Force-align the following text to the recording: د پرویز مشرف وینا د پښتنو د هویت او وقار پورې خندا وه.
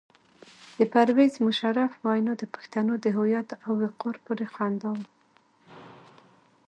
د 0.77 0.79
پرویز 0.93 1.33
مشرف 1.47 1.91
وینا 2.05 2.33
د 2.39 2.43
پښتنو 2.53 2.93
د 2.99 3.05
هویت 3.17 3.49
او 3.65 3.71
وقار 3.83 4.15
پورې 4.25 4.45
خندا 4.53 4.91
وه. 4.97 5.05